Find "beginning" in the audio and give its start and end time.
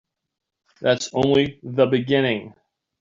1.85-2.55